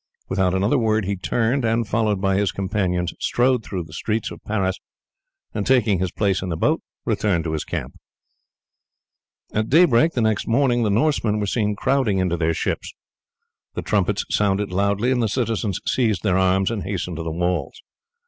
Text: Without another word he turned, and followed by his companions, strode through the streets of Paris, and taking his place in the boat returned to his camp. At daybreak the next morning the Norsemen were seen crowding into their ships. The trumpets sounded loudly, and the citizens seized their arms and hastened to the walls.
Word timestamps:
Without 0.29 0.55
another 0.55 0.79
word 0.79 1.05
he 1.05 1.15
turned, 1.15 1.63
and 1.63 1.87
followed 1.87 2.19
by 2.19 2.35
his 2.35 2.51
companions, 2.51 3.13
strode 3.19 3.63
through 3.63 3.83
the 3.83 3.93
streets 3.93 4.31
of 4.31 4.43
Paris, 4.43 4.79
and 5.53 5.63
taking 5.63 5.99
his 5.99 6.11
place 6.11 6.41
in 6.41 6.49
the 6.49 6.57
boat 6.57 6.81
returned 7.05 7.43
to 7.43 7.51
his 7.51 7.63
camp. 7.63 7.93
At 9.53 9.69
daybreak 9.69 10.13
the 10.13 10.21
next 10.21 10.47
morning 10.47 10.81
the 10.81 10.89
Norsemen 10.89 11.39
were 11.39 11.45
seen 11.45 11.75
crowding 11.75 12.17
into 12.17 12.35
their 12.35 12.55
ships. 12.55 12.95
The 13.75 13.83
trumpets 13.83 14.25
sounded 14.31 14.71
loudly, 14.71 15.11
and 15.11 15.21
the 15.21 15.27
citizens 15.29 15.79
seized 15.85 16.23
their 16.23 16.39
arms 16.39 16.71
and 16.71 16.81
hastened 16.81 17.17
to 17.17 17.23
the 17.23 17.29
walls. 17.31 17.79